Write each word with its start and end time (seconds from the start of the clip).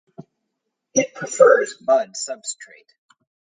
It 0.95 1.13
prefers 1.13 1.79
mud 1.79 2.15
substrate. 2.15 2.89